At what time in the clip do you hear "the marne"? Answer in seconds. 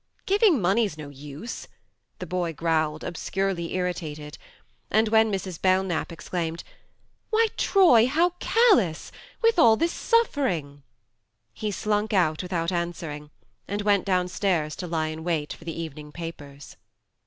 10.71-10.83